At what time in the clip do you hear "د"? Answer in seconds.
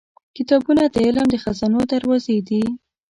0.93-0.95, 1.31-1.35